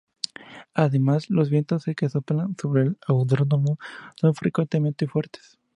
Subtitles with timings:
[0.73, 3.77] Además, los vientos que soplan sobre el autódromo
[4.15, 5.59] son frecuentemente fuertes.